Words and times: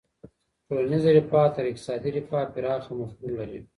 ټولنیزه 0.67 1.09
رفاه 1.17 1.47
تر 1.55 1.63
اقتصادي 1.71 2.09
رفاه 2.17 2.45
پراخه 2.53 2.91
مفهوم 2.99 3.31
لري. 3.37 3.59